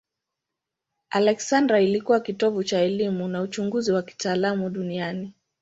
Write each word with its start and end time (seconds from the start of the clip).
Aleksandria 1.09 1.79
ilikuwa 1.79 2.19
kitovu 2.19 2.63
cha 2.63 2.79
elimu 2.81 3.27
na 3.27 3.41
uchunguzi 3.41 3.91
wa 3.91 4.03
kitaalamu 4.03 4.69
duniani. 4.69 5.33